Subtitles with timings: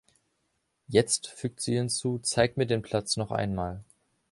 [0.87, 3.83] „Jetzt“, fügt sie hinzu, „zeig mir den Platz noch einmal!“